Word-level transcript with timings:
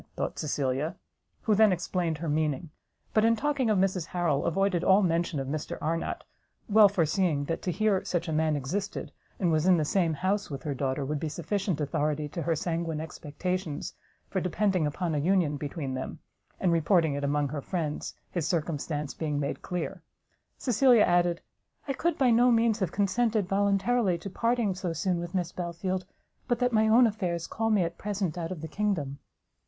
thought 0.15 0.39
Cecilia; 0.39 0.95
who 1.43 1.53
then 1.53 1.71
explained 1.71 2.17
her 2.17 2.27
meaning; 2.27 2.71
but 3.13 3.23
in 3.23 3.35
talking 3.35 3.69
of 3.69 3.77
Mrs 3.77 4.07
Harrel, 4.07 4.47
avoided 4.47 4.83
all 4.83 5.03
mention 5.03 5.39
of 5.39 5.47
Mr 5.47 5.77
Arnott, 5.79 6.23
well 6.67 6.89
foreseeing 6.89 7.45
that 7.45 7.61
to 7.61 7.71
hear 7.71 8.03
such 8.03 8.27
a 8.27 8.33
man 8.33 8.55
existed, 8.55 9.11
and 9.39 9.51
was 9.51 9.67
in 9.67 9.77
the 9.77 9.85
same 9.85 10.15
house 10.15 10.49
with 10.49 10.63
her 10.63 10.73
daughter, 10.73 11.05
would 11.05 11.19
be 11.19 11.29
sufficient 11.29 11.79
authority 11.79 12.27
to 12.29 12.41
her 12.41 12.55
sanguine 12.55 12.99
expectations, 12.99 13.93
for 14.27 14.41
depending 14.41 14.87
upon 14.87 15.13
a 15.13 15.19
union 15.19 15.55
between 15.55 15.93
them, 15.93 16.17
and 16.59 16.71
reporting 16.73 17.13
it 17.13 17.23
among 17.23 17.49
her 17.49 17.61
friends, 17.61 18.15
his 18.31 18.47
circumstance 18.47 19.13
being 19.13 19.39
made 19.39 19.61
clear, 19.61 20.01
Cecilia 20.57 21.03
added, 21.03 21.41
"I 21.87 21.93
could 21.93 22.17
by 22.17 22.31
no 22.31 22.49
means 22.49 22.79
have 22.79 22.91
consented 22.91 23.47
voluntarily 23.47 24.17
to 24.17 24.31
parting 24.31 24.73
so 24.73 24.93
soon 24.93 25.19
with 25.19 25.35
Miss 25.35 25.51
Belfield, 25.51 26.05
but 26.47 26.57
that 26.57 26.73
my 26.73 26.87
own 26.87 27.05
affairs 27.05 27.45
call 27.45 27.69
me 27.69 27.83
at 27.83 27.99
present 27.99 28.35
out 28.35 28.51
of 28.51 28.61
the 28.61 28.67
kingdom." 28.67 29.19